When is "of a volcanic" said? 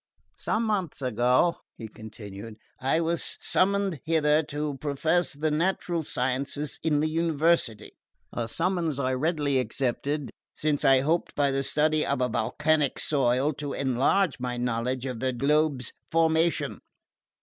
12.03-12.97